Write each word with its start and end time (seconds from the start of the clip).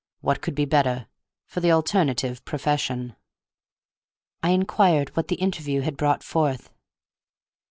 What 0.21 0.41
could 0.41 0.55
be 0.55 0.65
better—for 0.65 1.59
the 1.59 1.71
alternative 1.71 2.43
profession?" 2.43 3.15
I 4.41 4.49
inquired 4.49 5.15
what 5.15 5.27
the 5.27 5.35
interview 5.35 5.81
had 5.81 5.95
brought 5.95 6.23
forth. 6.23 6.71